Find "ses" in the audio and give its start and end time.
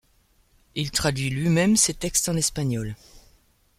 1.77-1.93